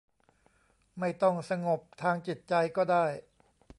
[0.99, 3.05] ไม่ต้องสงบทางจิตใจก็ได้